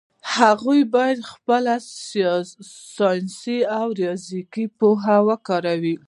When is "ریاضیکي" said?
3.99-4.65